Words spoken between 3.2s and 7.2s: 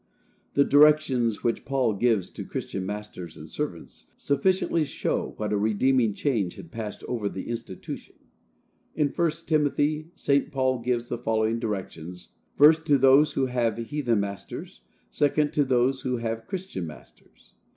and servants sufficiently show what a redeeming change had passed